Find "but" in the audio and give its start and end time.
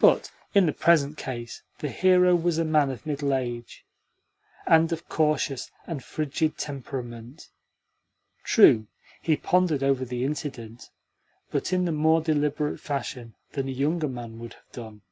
0.00-0.32, 11.52-11.72